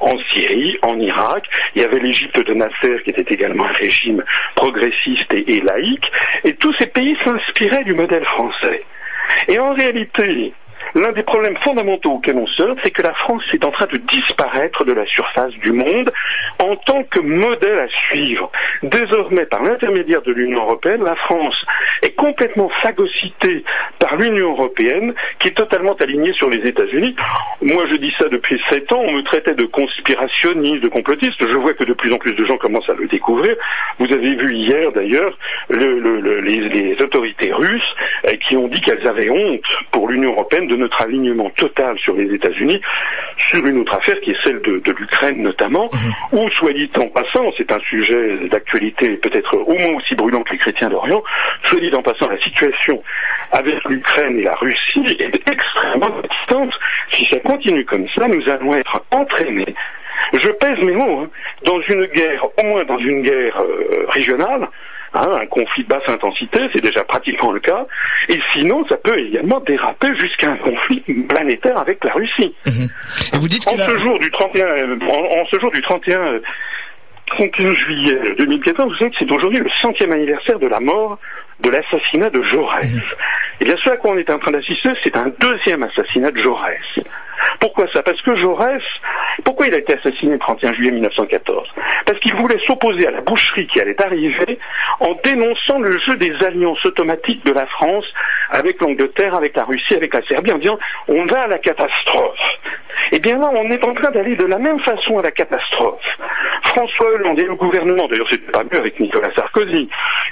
en 0.00 0.18
Syrie, 0.32 0.76
en 0.82 0.98
Irak. 0.98 1.44
Il 1.74 1.82
y 1.82 1.84
avait 1.84 1.98
l'Égypte 1.98 2.38
de 2.38 2.54
Nasser 2.54 3.02
qui 3.04 3.10
était 3.10 3.34
également 3.34 3.64
un 3.64 3.72
régime 3.72 4.22
progressiste 4.54 5.32
et 5.32 5.60
laïque. 5.60 6.10
Et 6.44 6.54
tous 6.54 6.74
ces 6.74 6.86
pays 6.86 7.16
s'inspiraient 7.24 7.84
du 7.84 7.94
modèle 7.94 8.24
français. 8.24 8.83
Et 9.48 9.58
en 9.58 9.74
réalité, 9.74 10.54
L'un 10.94 11.12
des 11.12 11.24
problèmes 11.24 11.56
fondamentaux 11.56 12.12
auxquels 12.12 12.36
on 12.36 12.46
sort, 12.46 12.76
c'est 12.82 12.90
que 12.90 13.02
la 13.02 13.14
France 13.14 13.42
est 13.52 13.64
en 13.64 13.72
train 13.72 13.86
de 13.86 13.96
disparaître 13.96 14.84
de 14.84 14.92
la 14.92 15.04
surface 15.06 15.52
du 15.54 15.72
monde 15.72 16.12
en 16.60 16.76
tant 16.76 17.02
que 17.04 17.18
modèle 17.20 17.80
à 17.80 17.88
suivre. 17.88 18.50
Désormais, 18.82 19.46
par 19.46 19.62
l'intermédiaire 19.62 20.22
de 20.22 20.32
l'Union 20.32 20.62
européenne, 20.62 21.02
la 21.02 21.16
France 21.16 21.56
est 22.02 22.14
complètement 22.14 22.68
phagocytée 22.80 23.64
par 23.98 24.16
l'Union 24.16 24.50
européenne, 24.52 25.14
qui 25.38 25.48
est 25.48 25.56
totalement 25.56 25.94
alignée 25.94 26.32
sur 26.34 26.48
les 26.48 26.58
États-Unis. 26.58 27.16
Moi, 27.62 27.84
je 27.90 27.96
dis 27.96 28.12
ça 28.18 28.28
depuis 28.28 28.60
sept 28.68 28.92
ans. 28.92 29.02
On 29.04 29.12
me 29.12 29.22
traitait 29.22 29.54
de 29.54 29.64
conspirationniste, 29.64 30.82
de 30.82 30.88
complotiste. 30.88 31.40
Je 31.40 31.56
vois 31.56 31.74
que 31.74 31.84
de 31.84 31.92
plus 31.92 32.12
en 32.12 32.18
plus 32.18 32.34
de 32.34 32.44
gens 32.46 32.56
commencent 32.56 32.88
à 32.88 32.94
le 32.94 33.08
découvrir. 33.08 33.56
Vous 33.98 34.12
avez 34.12 34.34
vu 34.36 34.54
hier, 34.54 34.92
d'ailleurs, 34.92 35.36
les, 35.70 36.96
autorités 37.02 37.52
russes 37.52 37.94
euh, 38.26 38.32
qui 38.46 38.56
ont 38.56 38.68
dit 38.68 38.80
qu'elles 38.80 39.06
avaient 39.06 39.28
honte 39.28 39.64
pour 39.90 40.08
l'Union 40.08 40.30
européenne 40.30 40.68
de 40.68 40.76
notre 40.84 41.00
alignement 41.02 41.50
total 41.50 41.98
sur 41.98 42.14
les 42.14 42.32
États-Unis 42.34 42.80
sur 43.38 43.64
une 43.66 43.78
autre 43.78 43.94
affaire 43.94 44.20
qui 44.20 44.30
est 44.30 44.44
celle 44.44 44.60
de, 44.60 44.80
l'Ukraine 44.98 45.42
notamment, 45.42 45.88
mhm. 45.92 46.38
où, 46.38 46.50
soit 46.50 46.72
dit 46.72 46.90
en 46.96 47.08
passant, 47.08 47.50
c'est 47.56 47.72
un 47.72 47.80
sujet 47.80 48.48
d'actualité 48.48 49.16
peut-être 49.16 49.56
au 49.56 49.76
moins 49.78 49.96
aussi 49.96 50.14
brûlant 50.14 50.42
que 50.42 50.52
les 50.52 50.58
chrétiens 50.58 50.90
d'Orient, 50.90 51.22
soit 51.64 51.80
dit 51.80 51.94
en 51.94 52.02
passant, 52.02 52.28
la 52.28 52.38
situation 52.38 53.02
avec 53.52 53.82
l'Ukraine 53.88 54.38
et 54.38 54.42
la 54.42 54.54
Russie 54.54 55.16
est 55.18 55.50
extrêmement 55.50 56.10
distante. 56.30 56.72
Si 57.10 57.24
ça 57.24 57.38
continue 57.40 57.84
comme 57.84 58.06
ça, 58.14 58.28
nous 58.28 58.48
allons 58.48 58.74
être 58.74 59.02
entraînés 59.10 59.74
je 60.32 60.48
pèse 60.48 60.78
mes 60.78 60.94
mots, 60.94 61.20
hein, 61.20 61.30
dans 61.64 61.80
une 61.82 62.06
guerre, 62.06 62.44
au 62.44 62.66
moins 62.66 62.84
dans 62.84 62.98
une 62.98 63.22
guerre 63.22 63.60
euh, 63.60 64.06
régionale, 64.08 64.68
Hein, 65.14 65.28
un 65.42 65.46
conflit 65.46 65.84
de 65.84 65.88
basse 65.88 66.08
intensité, 66.08 66.58
c'est 66.72 66.82
déjà 66.82 67.04
pratiquement 67.04 67.52
le 67.52 67.60
cas. 67.60 67.86
Et 68.28 68.40
sinon, 68.52 68.84
ça 68.88 68.96
peut 68.96 69.16
également 69.16 69.60
déraper 69.60 70.08
jusqu'à 70.18 70.50
un 70.50 70.56
conflit 70.56 71.00
planétaire 71.28 71.78
avec 71.78 72.02
la 72.04 72.12
Russie. 72.12 72.52
Mhm. 72.66 72.88
Et 73.32 73.38
vous 73.38 73.46
dites 73.46 73.64
que 73.64 73.70
en, 73.70 73.78
ce 73.78 73.98
jour 73.98 74.18
du 74.18 74.28
31, 74.30 74.66
en, 75.06 75.46
ce 75.50 75.60
jour 75.60 75.70
du 75.70 75.80
31 75.82 76.40
31 77.26 77.74
juillet 77.74 78.18
2014, 78.38 78.92
vous 78.92 78.98
savez 78.98 79.10
que 79.12 79.16
c'est 79.20 79.30
aujourd'hui 79.30 79.58
le 79.58 79.70
centième 79.80 80.12
anniversaire 80.12 80.58
de 80.58 80.66
la 80.66 80.80
mort 80.80 81.18
de 81.60 81.70
l'assassinat 81.70 82.30
de 82.30 82.42
Jaurès. 82.42 82.84
Et 82.84 82.94
mhm. 82.94 83.02
eh 83.60 83.64
bien, 83.64 83.76
ce 83.82 83.90
à 83.90 83.96
quoi 83.96 84.12
on 84.12 84.18
est 84.18 84.30
en 84.30 84.38
train 84.38 84.52
d'assister, 84.52 84.90
c'est 85.02 85.16
un 85.16 85.32
deuxième 85.38 85.82
assassinat 85.82 86.30
de 86.30 86.42
Jaurès. 86.42 86.80
Pourquoi 87.60 87.86
ça? 87.92 88.02
Parce 88.02 88.20
que 88.22 88.36
Jaurès, 88.36 88.82
pourquoi 89.44 89.66
il 89.66 89.74
a 89.74 89.78
été 89.78 89.94
assassiné 89.94 90.32
le 90.32 90.38
31 90.38 90.74
juillet 90.74 90.92
1914 90.92 91.68
Parce 92.06 92.18
qu'il 92.20 92.34
voulait 92.36 92.58
s'opposer 92.66 93.06
à 93.06 93.10
la 93.10 93.20
boucherie 93.20 93.66
qui 93.66 93.80
allait 93.80 94.00
arriver 94.02 94.58
en 95.00 95.14
dénonçant 95.22 95.78
le 95.80 95.98
jeu 96.00 96.16
des 96.16 96.34
alliances 96.44 96.84
automatiques 96.84 97.44
de 97.44 97.52
la 97.52 97.66
France 97.66 98.04
avec 98.50 98.80
l'Angleterre, 98.80 99.34
avec 99.34 99.56
la 99.56 99.64
Russie, 99.64 99.94
avec 99.94 100.14
la 100.14 100.22
Serbie, 100.22 100.52
en 100.52 100.58
disant 100.58 100.78
on 101.08 101.24
va 101.26 101.42
à 101.42 101.46
la 101.46 101.58
catastrophe. 101.58 102.38
Eh 103.12 103.18
bien 103.18 103.38
là, 103.38 103.50
on 103.52 103.70
est 103.70 103.84
en 103.84 103.94
train 103.94 104.10
d'aller 104.10 104.36
de 104.36 104.44
la 104.44 104.58
même 104.58 104.80
façon 104.80 105.18
à 105.18 105.22
la 105.22 105.30
catastrophe. 105.30 106.04
François 106.64 107.10
Hollande 107.14 107.38
et 107.38 107.44
le 107.44 107.54
gouvernement, 107.54 108.06
d'ailleurs 108.08 108.28
c'était 108.30 108.50
pas 108.50 108.64
mieux 108.64 108.78
avec 108.78 108.98
Nicolas 108.98 109.30
Sarkozy, 109.34 109.88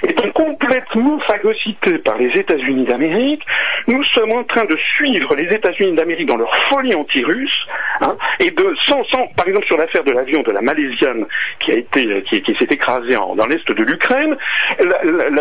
étant 0.07 0.29
complètement 0.31 1.12
phagocytés 1.21 1.97
par 1.99 2.17
les 2.17 2.29
États-Unis 2.37 2.85
d'Amérique, 2.85 3.43
nous 3.87 4.03
sommes 4.03 4.31
en 4.31 4.43
train 4.43 4.65
de 4.65 4.77
suivre 4.95 5.35
les 5.35 5.53
États-Unis 5.53 5.95
d'Amérique 5.95 6.27
dans 6.27 6.37
leur 6.37 6.55
folie 6.67 6.95
anti-russe, 6.95 7.67
hein, 8.01 8.15
et 8.39 8.51
de 8.51 8.75
sans, 8.85 9.03
sans, 9.05 9.27
par 9.35 9.47
exemple 9.47 9.65
sur 9.67 9.77
l'affaire 9.77 10.03
de 10.03 10.11
l'avion 10.11 10.41
de 10.41 10.51
la 10.51 10.61
Malaisienne 10.61 11.25
qui 11.59 11.71
a 11.71 11.75
été 11.75 12.23
qui, 12.29 12.41
qui 12.41 12.55
s'est 12.55 12.67
écrasé 12.69 13.13
dans 13.13 13.47
l'est 13.47 13.69
de 13.69 13.83
l'Ukraine, 13.83 14.35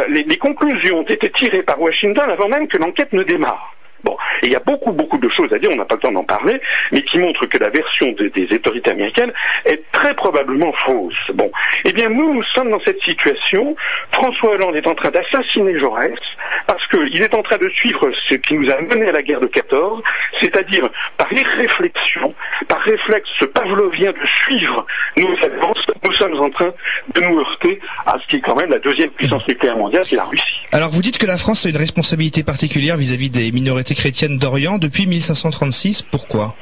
les 0.09 0.37
conclusions 0.39 1.01
ont 1.01 1.03
été 1.03 1.31
tirées 1.31 1.63
par 1.63 1.81
Washington 1.81 2.29
avant 2.31 2.49
même 2.49 2.69
que 2.69 2.79
l'enquête 2.79 3.13
ne 3.13 3.23
démarre. 3.23 3.75
Bon, 4.05 4.17
il 4.43 4.51
y 4.51 4.57
a 4.57 4.61
beaucoup, 4.61 4.93
beaucoup 4.93 5.19
de 5.19 5.29
choses 5.29 5.53
à 5.53 5.59
dire, 5.59 5.71
on 5.73 5.77
n'a 5.77 5.85
pas 5.85 5.95
le 5.95 6.01
temps 6.01 6.13
d'en 6.13 6.25
parler, 6.25 6.61
mais 6.91 7.03
qui 7.03 7.19
montrent 7.19 7.47
que 7.47 7.59
la 7.59 7.71
version 7.71 8.13
de- 8.13 8.29
des 8.29 8.49
autorités 8.55 8.91
américaines 8.91 9.33
est 9.65 9.83
très 9.93 10.15
probablement 10.15 10.73
fausse. 10.85 11.15
Bon, 11.35 11.51
eh 11.85 11.93
bien 11.93 12.09
nous, 12.09 12.35
nous 12.35 12.43
sommes 12.55 12.71
dans 12.71 12.81
cette 12.85 13.01
situation. 13.03 13.77
François 14.11 14.51
Hollande 14.55 14.77
est 14.77 14.87
en 14.87 14.95
train 14.95 15.11
d'assassiner 15.11 15.79
Jaurès 15.79 16.19
parce 16.67 16.85
qu'il 16.89 17.23
est 17.23 17.35
en 17.35 17.43
train 17.43 17.59
de 17.59 17.69
suivre 17.71 18.11
ce 18.29 18.35
qui 18.35 18.55
nous 18.55 18.71
a 18.71 18.81
mené 18.81 19.09
à 19.09 19.13
la 19.13 19.23
guerre 19.23 19.41
de 19.41 19.47
14, 19.47 20.03
c'est-à-dire 20.41 20.89
par 21.17 21.33
irréflexion, 21.33 22.35
par 22.69 22.81
réflexe 22.81 23.29
pavlovien 23.55 24.11
de 24.13 24.27
suivre 24.27 24.87
nos 25.17 25.37
avances, 25.45 25.79
nous 26.05 26.13
sommes 26.13 26.39
en 26.41 26.51
train 26.51 26.73
de 27.15 27.21
nous 27.21 27.39
heurter 27.41 27.81
à 28.07 28.19
ce 28.21 28.27
qui 28.29 28.37
est 28.37 28.41
quand 28.41 28.57
même 28.57 28.71
la 28.71 28.79
deuxième 28.79 29.11
puissance 29.11 29.47
nucléaire 29.47 29.77
mondiale, 29.77 30.05
c'est 30.05 30.17
la 30.17 30.25
Russie. 30.25 30.43
Alors 30.73 30.91
vous 30.91 31.03
dites 31.03 31.19
que 31.19 31.27
la 31.27 31.37
France 31.39 31.67
a 31.67 31.69
une 31.69 31.77
responsabilité 31.77 32.43
particulière 32.43 32.97
vis-à-vis 32.97 33.31
des 33.31 33.53
minorités 33.53 33.92
chrétiennes 33.95 34.39
d'Orient 34.39 34.79
depuis 34.79 35.07
1536. 35.07 36.03
Pourquoi? 36.03 36.55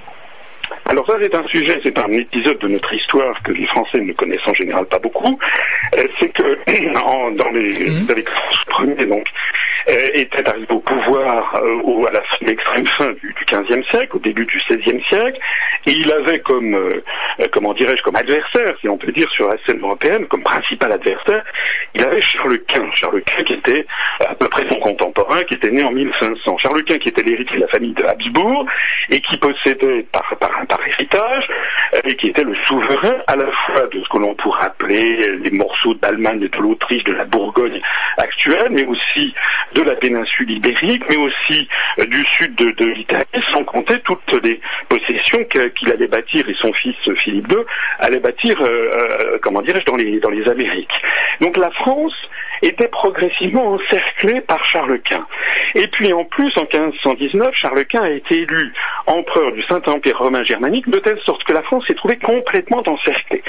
Alors 0.87 1.07
ça 1.07 1.15
c'est 1.21 1.35
un 1.35 1.47
sujet, 1.47 1.79
c'est 1.85 1.97
un 1.99 2.11
épisode 2.13 2.59
de 2.59 2.69
notre 2.69 2.93
histoire 2.93 3.41
que 3.45 3.53
les 3.53 3.67
Français 3.67 4.01
ne 4.01 4.13
connaissent 4.13 4.47
en 4.47 4.55
général 4.55 4.87
pas 4.87 4.99
beaucoup. 4.99 5.39
Euh, 5.97 6.03
c'est 6.19 6.31
que 6.33 6.59
en- 6.99 7.31
dans 7.33 7.51
les, 7.51 7.85
vous 7.87 8.07
savez 8.07 8.23
que 8.25 8.31
François 8.31 8.87
Ier 8.87 9.07
donc 9.07 9.25
était 9.87 10.49
arrivé 10.49 10.67
au 10.71 10.81
pouvoir 10.81 11.55
euh, 11.57 11.81
au- 11.83 12.07
à 12.07 12.11
l'extrême 12.43 12.87
fin 12.87 13.11
du, 13.13 13.35
XVe 13.47 13.83
siècle, 13.91 14.17
au 14.17 14.19
début 14.19 14.47
du 14.47 14.59
XVIe 14.69 15.03
siècle, 15.09 15.39
et 15.87 15.93
il 15.93 16.13
avait 16.13 16.41
comme 16.41 16.75
euh, 16.75 17.03
euh, 17.41 17.47
comment 17.53 17.73
dirais-je 17.75 18.03
comme 18.03 18.17
adversaire, 18.17 18.75
si 18.81 18.89
on 18.89 18.99
peut 18.99 19.13
dire 19.13 19.29
sur 19.31 19.49
la 19.49 19.57
scène 19.67 19.81
européenne, 19.81 20.27
comme 20.27 20.43
principal 20.43 20.93
adversaire, 20.93 21.45
il 21.95 22.03
avait 22.03 22.21
Charles 22.21 22.59
Quint. 22.69 22.91
Charles 22.95 23.23
Quint 23.23 23.45
qui 23.45 23.55
était 23.55 23.87
à 24.21 24.35
peu 24.35 24.49
près 24.49 24.69
son 24.69 24.77
contemporain, 24.81 25.43
qui 25.45 25.55
était 25.55 25.71
né 25.71 25.83
en 25.83 25.91
1500. 25.91 26.59
Charles 26.59 26.85
Quint 26.85 26.99
qui 26.99 27.09
était 27.09 27.23
l'héritier 27.23 27.57
de 27.57 27.63
la 27.63 27.69
famille 27.69 27.93
de 27.95 28.05
Habsbourg 28.05 28.67
et 29.11 29.21
qui 29.21 29.37
possédait 29.39 30.05
par, 30.13 30.37
par, 30.39 30.67
par 30.67 30.81
héritage 30.87 31.49
euh, 31.95 32.01
et 32.05 32.15
qui 32.17 32.29
était 32.29 32.45
le 32.45 32.55
souverain 32.67 33.17
à 33.27 33.37
la 33.37 33.51
fois 33.53 33.87
de 33.93 34.01
ce 34.03 34.09
que 34.09 34.19
l'on 34.19 34.35
pourrait 34.35 34.67
appeler 34.67 35.17
euh, 35.29 35.41
les 35.43 35.51
morceaux 35.51 35.95
d'Allemagne, 35.95 36.41
de 36.41 36.59
l'Autriche, 36.59 37.05
de 37.05 37.13
la 37.13 37.25
Bourgogne 37.25 37.81
actuelle, 38.19 38.69
mais 38.71 38.85
aussi 38.87 39.35
de 39.75 39.83
la 39.83 39.95
péninsule 39.95 40.51
ibérique, 40.51 41.03
mais 41.09 41.17
aussi 41.17 41.69
euh, 41.99 42.07
du 42.07 42.25
sud 42.27 42.55
de, 42.57 42.85
l'Italie, 42.87 43.25
sans 43.53 43.65
compter 43.65 44.01
toutes 44.01 44.43
les 44.43 44.61
possessions 44.89 45.45
qu'il 45.45 45.93
allait 45.93 46.07
bâtir 46.07 46.49
et 46.49 46.55
son 46.61 46.73
fils 46.73 46.97
euh, 47.09 47.15
Philippe 47.17 47.51
II 47.51 47.59
allait 47.99 48.21
bâtir, 48.21 48.61
euh, 48.61 49.39
comment 49.43 49.63
dirais-je, 49.63 49.87
dans 49.87 49.97
les 50.31 50.49
Amériques. 50.49 51.03
Donc 51.41 51.57
la 51.57 51.71
France 51.71 52.15
était 52.63 52.89
progressivement 52.89 53.75
encerclée 53.75 54.41
par 54.43 54.63
Charles 54.65 55.01
Quint. 55.01 55.27
Et 55.75 55.87
puis 55.89 56.13
en 56.13 56.25
plus, 56.25 56.53
en 56.57 56.63
1519, 56.63 57.55
Charles 57.55 57.85
Quint 57.87 58.03
a 58.03 58.11
été 58.11 58.43
élu 58.43 58.73
empereur 59.07 59.53
du 59.53 59.63
Saint-Empire 59.65 60.19
romain 60.19 60.43
germanique, 60.43 60.89
de 60.89 60.99
telle 60.99 61.19
sorte 61.21 61.45
que 61.45 61.53
la 61.53 61.63
France 61.63 61.85
s'est 61.87 61.95
trouvée 61.95 62.19
complètement 62.19 62.83
encerclée. 62.87 63.43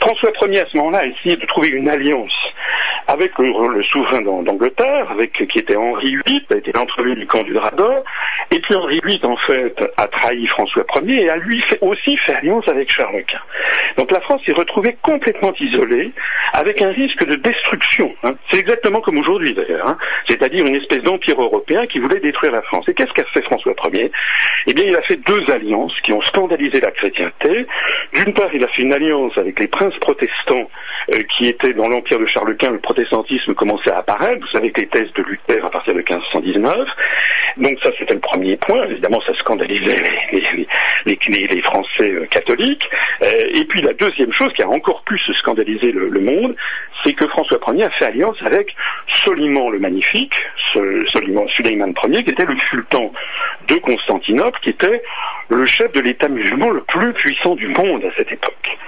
François 0.00 0.30
Ier, 0.42 0.60
à 0.60 0.66
ce 0.66 0.76
moment-là, 0.78 0.98
a 0.98 1.06
essayé 1.06 1.36
de 1.36 1.46
trouver 1.46 1.68
une 1.68 1.88
alliance 1.88 2.36
avec 3.06 3.36
le, 3.38 3.82
souverain 3.82 4.22
d'An- 4.22 4.42
d'Angleterre, 4.42 5.10
avec 5.10 5.32
qui 5.32 5.58
était 5.58 5.76
Henri 5.76 6.16
VIII, 6.26 6.46
a 6.50 6.56
été 6.56 6.72
l'entrevue 6.72 7.14
du 7.16 7.26
camp 7.26 7.42
du 7.42 7.56
Rador, 7.56 8.04
et 8.50 8.60
puis 8.60 8.74
Henri 8.74 9.00
VIII, 9.04 9.24
en 9.24 9.36
fait, 9.36 9.74
a 9.96 10.06
trahi 10.06 10.46
François 10.46 10.84
Ier 11.02 11.24
et 11.24 11.30
a 11.30 11.36
lui 11.36 11.60
fait 11.62 11.78
aussi 11.80 12.16
fait 12.18 12.34
alliance 12.34 12.66
avec 12.68 12.90
Charles 12.90 13.24
Quint. 13.24 13.40
Donc 14.00 14.12
la 14.12 14.20
France 14.22 14.40
s'est 14.46 14.52
retrouvée 14.52 14.96
complètement 15.02 15.52
isolée, 15.60 16.10
avec 16.54 16.80
un 16.80 16.88
risque 16.88 17.22
de 17.26 17.34
destruction. 17.34 18.14
hein. 18.22 18.34
C'est 18.50 18.58
exactement 18.58 19.02
comme 19.02 19.18
aujourd'hui 19.18 19.52
d'ailleurs, 19.52 19.86
hein. 19.86 19.98
c'est-à-dire 20.26 20.64
une 20.64 20.76
espèce 20.76 21.02
d'empire 21.02 21.38
européen 21.38 21.86
qui 21.86 21.98
voulait 21.98 22.18
détruire 22.18 22.52
la 22.52 22.62
France. 22.62 22.88
Et 22.88 22.94
qu'est-ce 22.94 23.12
qu'a 23.12 23.26
fait 23.26 23.42
François 23.42 23.74
Ier? 23.92 24.10
Eh 24.66 24.72
bien, 24.72 24.84
il 24.86 24.96
a 24.96 25.02
fait 25.02 25.16
deux 25.16 25.44
alliances 25.50 25.92
qui 26.02 26.14
ont 26.14 26.22
scandalisé 26.22 26.80
la 26.80 26.90
chrétienté. 26.92 27.66
D'une 28.14 28.32
part, 28.32 28.48
il 28.54 28.64
a 28.64 28.68
fait 28.68 28.80
une 28.80 28.94
alliance 28.94 29.36
avec 29.36 29.60
les 29.60 29.68
princes 29.68 29.96
protestants 30.00 30.70
euh, 31.14 31.22
qui 31.36 31.48
étaient 31.48 31.74
dans 31.74 31.88
l'empire 31.88 32.18
de 32.18 32.26
Charles 32.26 32.56
Quint. 32.56 32.70
Le 32.70 32.78
protestantisme 32.78 33.52
commençait 33.52 33.90
à 33.90 33.98
apparaître. 33.98 34.40
Vous 34.40 34.58
savez 34.58 34.70
que 34.72 34.80
les 34.80 34.86
thèses 34.86 35.12
de 35.12 35.22
Luther 35.22 35.62
à 35.62 35.68
partir 35.68 35.92
de 35.92 35.98
1519. 35.98 36.88
Donc 37.58 37.78
ça, 37.82 37.90
c'était 37.98 38.14
le 38.14 38.20
premier 38.20 38.56
point. 38.56 38.84
Évidemment, 38.84 39.20
ça 39.26 39.34
scandalisait 39.34 39.96
les, 40.32 41.62
Français 41.62 42.10
euh, 42.10 42.26
catholiques. 42.26 42.88
Euh, 43.22 43.26
et 43.52 43.64
puis 43.64 43.82
deuxième 43.94 44.32
chose 44.32 44.52
qui 44.54 44.62
a 44.62 44.68
encore 44.68 45.02
plus 45.02 45.20
scandalisé 45.34 45.92
le, 45.92 46.20
monde, 46.20 46.54
c'est 47.02 47.14
que 47.14 47.26
François 47.28 47.58
Ier 47.68 47.84
a 47.84 47.90
fait 47.90 48.06
alliance 48.06 48.36
avec 48.42 48.74
Soliman 49.24 49.70
le 49.70 49.78
Magnifique, 49.78 50.34
Soliman 51.08 51.48
Suleiman 51.48 51.92
Ier, 52.04 52.24
qui 52.24 52.30
était 52.30 52.46
le 52.46 52.56
sultan 52.70 53.12
de 53.68 53.74
Constantinople, 53.76 54.58
qui 54.62 54.70
était 54.70 55.02
le 55.48 55.66
chef 55.66 55.92
de 55.92 56.00
l'État 56.00 56.28
musulman 56.28 56.70
le 56.70 56.82
plus 56.82 57.12
puissant 57.12 57.54
du 57.54 57.68
monde 57.68 58.04
à 58.04 58.10
cette 58.16 58.32
époque. 58.32 58.78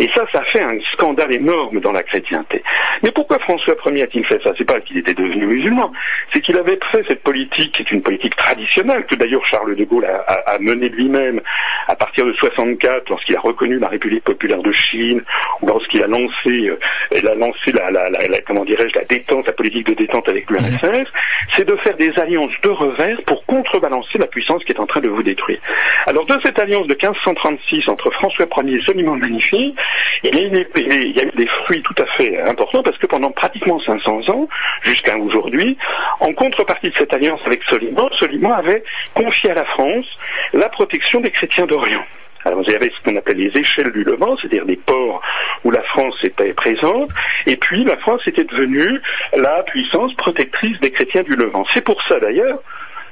Et 0.00 0.08
ça, 0.14 0.24
ça 0.32 0.42
fait 0.44 0.62
un 0.62 0.78
scandale 0.94 1.30
énorme 1.32 1.78
dans 1.80 1.92
la 1.92 2.02
chrétienté. 2.02 2.62
Mais 3.02 3.10
pourquoi 3.12 3.38
François 3.40 3.74
Ier 3.86 4.02
a-t-il 4.02 4.24
fait 4.24 4.42
ça? 4.42 4.52
C'est 4.58 4.64
pas 4.64 4.80
qu'il 4.80 4.96
était 4.98 5.14
devenu 5.14 5.46
musulman, 5.46 5.92
c'est 6.32 6.40
qu'il 6.40 6.56
avait 6.58 6.78
fait 6.90 7.04
cette 7.06 7.22
politique, 7.22 7.72
qui 7.72 7.82
est 7.82 7.90
une 7.92 8.02
politique 8.02 8.34
traditionnelle, 8.34 9.04
que 9.06 9.14
d'ailleurs 9.14 9.44
Charles 9.46 9.76
de 9.76 9.84
Gaulle 9.84 10.06
a, 10.06 10.16
a, 10.26 10.54
a 10.54 10.58
menée 10.58 10.88
lui-même 10.88 11.40
à 11.86 11.94
partir 11.96 12.24
de 12.24 12.32
64, 12.32 13.10
lorsqu'il 13.10 13.36
a 13.36 13.40
reconnu 13.40 13.78
la 13.78 13.88
République 13.88 14.24
populaire 14.24 14.62
de 14.62 14.72
Chine, 14.72 15.22
ou 15.60 15.66
lorsqu'il 15.66 16.02
a 16.02 16.06
lancé, 16.06 16.48
euh, 16.48 16.78
il 17.14 17.28
a 17.28 17.34
lancé 17.34 17.70
la, 17.72 17.90
la, 17.90 18.08
la, 18.10 18.26
la- 18.26 18.40
comment 18.42 18.64
dirais-je, 18.64 18.98
la 18.98 19.04
détente, 19.04 19.46
la 19.46 19.52
politique 19.52 19.86
de 19.86 19.94
détente 19.94 20.28
avec 20.28 20.50
l'URSS, 20.50 21.08
c'est 21.54 21.66
de 21.68 21.76
faire 21.76 21.96
des 21.96 22.12
alliances 22.18 22.52
de 22.62 22.68
revers 22.70 23.20
pour 23.26 23.44
contrebalancer 23.44 24.18
la 24.18 24.26
puissance 24.26 24.64
qui 24.64 24.72
est 24.72 24.80
en 24.80 24.86
train 24.86 25.00
de 25.00 25.08
vous 25.08 25.22
détruire. 25.22 25.60
Alors 26.06 26.24
de 26.26 26.34
cette 26.42 26.58
alliance 26.58 26.86
de 26.86 26.94
1536 26.94 27.88
entre 27.88 28.10
François 28.12 28.46
Ier 28.64 28.78
et 28.78 28.82
Soliman 28.82 29.16
Magnifique, 29.18 29.76
il 30.22 30.34
y, 30.34 30.38
a 30.38 30.42
eu 30.42 30.50
des, 30.50 30.66
il 30.76 31.16
y 31.16 31.20
a 31.20 31.24
eu 31.24 31.32
des 31.36 31.46
fruits 31.46 31.82
tout 31.82 31.94
à 31.98 32.06
fait 32.16 32.40
importants 32.40 32.82
parce 32.82 32.98
que 32.98 33.06
pendant 33.06 33.30
pratiquement 33.30 33.80
500 33.80 34.28
ans, 34.28 34.48
jusqu'à 34.82 35.16
aujourd'hui, 35.16 35.76
en 36.20 36.32
contrepartie 36.32 36.90
de 36.90 36.96
cette 36.96 37.12
alliance 37.12 37.40
avec 37.46 37.62
Soliman, 37.64 38.08
Soliman 38.18 38.52
avait 38.52 38.82
confié 39.14 39.50
à 39.50 39.54
la 39.54 39.64
France 39.64 40.06
la 40.52 40.68
protection 40.68 41.20
des 41.20 41.30
chrétiens 41.30 41.66
d'Orient. 41.66 42.04
Alors 42.44 42.62
il 42.66 42.72
y 42.72 42.74
avait 42.74 42.90
ce 42.90 43.04
qu'on 43.04 43.16
appelle 43.16 43.36
les 43.36 43.58
échelles 43.58 43.92
du 43.92 44.02
Levant, 44.02 44.36
c'est-à-dire 44.38 44.64
des 44.64 44.76
ports 44.76 45.20
où 45.64 45.70
la 45.70 45.82
France 45.82 46.14
était 46.22 46.54
présente, 46.54 47.10
et 47.46 47.56
puis 47.56 47.84
la 47.84 47.96
France 47.98 48.22
était 48.26 48.44
devenue 48.44 49.00
la 49.34 49.62
puissance 49.64 50.14
protectrice 50.14 50.78
des 50.80 50.90
chrétiens 50.90 51.22
du 51.22 51.36
Levant. 51.36 51.66
C'est 51.72 51.84
pour 51.84 52.00
ça 52.08 52.18
d'ailleurs 52.18 52.60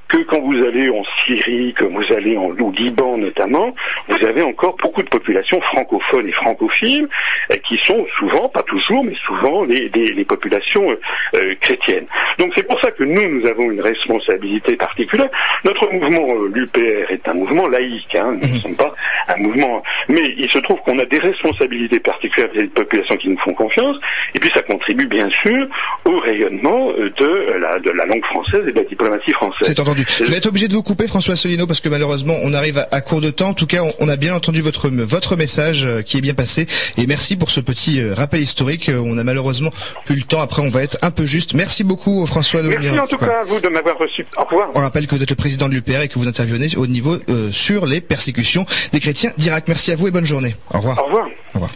que 0.09 0.17
quand 0.25 0.41
vous 0.41 0.57
allez 0.65 0.89
en 0.89 1.03
Syrie, 1.27 1.75
que 1.75 1.85
vous 1.85 2.03
allez 2.15 2.37
en, 2.37 2.51
au 2.59 2.71
Liban 2.73 3.19
notamment, 3.19 3.75
vous 4.09 4.25
avez 4.27 4.43
encore 4.43 4.77
beaucoup 4.83 5.03
de 5.03 5.09
populations 5.09 5.61
francophones 5.61 6.27
et 6.29 6.33
francophiles 6.33 7.07
euh, 7.53 7.57
qui 7.69 7.77
sont 7.77 8.07
souvent, 8.19 8.49
pas 8.49 8.63
toujours, 8.63 9.05
mais 9.05 9.15
souvent 9.27 9.65
les, 9.65 9.89
les- 9.95 10.13
les 10.15 10.25
populations 10.25 10.91
euh, 10.91 10.97
euh, 11.37 11.55
chrétiennes. 11.61 12.07
Donc 12.39 12.53
c'est 12.57 12.67
pour 12.67 12.81
ça 12.81 12.91
que 12.91 13.05
nous, 13.05 13.29
nous 13.29 13.47
avons 13.47 13.71
une 13.71 13.81
responsabilité 13.83 14.77
particulière. 14.77 15.29
Notre 15.65 15.93
mouvement, 15.93 16.27
euh, 16.35 16.51
l'UPR, 16.55 17.11
est 17.11 17.29
un 17.29 17.35
mouvement 17.35 17.69
laïque, 17.69 18.15
hein, 18.15 18.33
nous 18.41 18.49
ne 18.49 18.59
sommes 18.61 18.77
pas 18.77 18.95
un 19.29 19.37
mouvement... 19.37 19.83
Mais 20.09 20.35
il 20.39 20.51
se 20.51 20.59
trouve 20.59 20.79
qu'on 20.81 20.99
a 20.99 21.05
des 21.05 21.19
responsabilités 21.19 22.01
particulières 22.01 22.51
vis-à-vis 22.53 22.69
des 22.69 22.75
populations 22.75 23.17
qui 23.17 23.29
nous 23.29 23.39
font 23.39 23.53
confiance, 23.53 23.97
et 24.35 24.39
puis 24.39 24.51
ça 24.55 24.63
contribue 24.63 25.07
bien 25.07 25.29
sûr 25.31 25.67
au 26.07 26.19
rayonnement 26.21 26.93
de 26.93 27.59
la, 27.61 27.79
de 27.79 27.91
la 27.91 28.07
langue 28.07 28.25
française 28.25 28.63
et 28.67 28.73
de 28.73 28.77
la 28.79 28.85
diplomatie 28.85 29.33
française. 29.33 29.69
Entendu. 30.03 30.25
Je 30.25 30.31
vais 30.31 30.37
être 30.37 30.47
obligé 30.47 30.69
de 30.69 30.73
vous 30.73 30.83
couper, 30.83 31.07
François 31.09 31.37
Solino, 31.37 31.67
parce 31.67 31.81
que 31.81 31.89
malheureusement, 31.89 32.35
on 32.43 32.53
arrive 32.55 32.79
à, 32.79 32.89
à 32.91 33.01
court 33.01 33.21
de 33.21 33.31
temps. 33.31 33.49
En 33.51 33.55
tout 33.55 33.67
cas, 33.67 33.83
on, 33.83 33.93
on 34.01 34.09
a 34.09 34.17
bien 34.17 34.35
entendu 34.35 34.61
votre 34.61 34.89
votre 34.89 35.37
message 35.37 35.85
euh, 35.85 36.03
qui 36.03 36.17
est 36.19 36.21
bien 36.21 36.35
passé. 36.35 36.67
Et 36.97 37.07
merci 37.07 37.37
pour 37.37 37.51
ce 37.51 37.61
petit 37.61 38.01
euh, 38.01 38.15
rappel 38.15 38.41
historique. 38.41 38.89
Euh, 38.89 39.03
On 39.05 39.19
a 39.19 39.25
malheureusement 39.25 39.71
plus 40.05 40.17
le 40.17 40.23
temps. 40.23 40.41
Après, 40.41 40.63
on 40.63 40.69
va 40.71 40.83
être 40.83 40.99
un 41.03 41.11
peu 41.11 41.27
juste. 41.27 41.55
Merci 41.55 41.85
beaucoup, 41.85 42.27
François 42.27 42.61
Solino. 42.63 42.79
Merci 42.81 42.99
en 42.99 43.07
tout 43.07 43.19
cas 43.19 43.41
à 43.41 43.45
vous 43.45 43.61
de 43.61 43.69
m'avoir 43.69 43.99
reçu. 43.99 44.25
Au 44.37 44.45
revoir. 44.45 44.71
On 44.75 44.81
rappelle 44.81 45.07
que 45.07 45.15
vous 45.15 45.23
êtes 45.23 45.31
le 45.31 45.37
président 45.37 45.69
de 45.69 45.75
l'UPR 45.75 46.01
et 46.03 46.09
que 46.09 46.19
vous 46.19 46.29
intervenez 46.29 46.77
au 46.77 46.87
niveau 46.87 47.17
euh, 47.29 47.51
sur 47.53 47.87
les 47.87 48.01
persécutions 48.01 48.67
des 48.93 49.01
chrétiens 49.01 49.33
d'Irak. 49.39 49.65
Merci 49.69 49.93
à 49.93 49.97
vous 49.97 50.09
et 50.09 50.11
bonne 50.11 50.27
journée. 50.27 50.55
Au 50.73 50.79
revoir. 50.79 50.99
Au 50.99 51.05
revoir. 51.07 51.27
Au 51.27 51.55
revoir. 51.55 51.71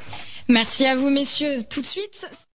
Merci 0.49 0.85
à 0.87 0.97
vous, 0.97 1.11
messieurs. 1.11 1.61
Tout 1.71 1.81
de 1.81 1.87
suite. 1.87 2.27